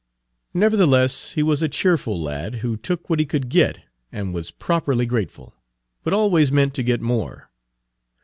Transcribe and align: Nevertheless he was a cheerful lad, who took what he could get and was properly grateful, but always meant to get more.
Nevertheless 0.55 1.33
he 1.33 1.43
was 1.43 1.61
a 1.61 1.69
cheerful 1.69 2.19
lad, 2.19 2.55
who 2.65 2.75
took 2.75 3.07
what 3.07 3.19
he 3.19 3.25
could 3.27 3.49
get 3.49 3.81
and 4.11 4.33
was 4.33 4.49
properly 4.49 5.05
grateful, 5.05 5.53
but 6.01 6.11
always 6.11 6.51
meant 6.51 6.73
to 6.73 6.81
get 6.81 7.01
more. 7.01 7.51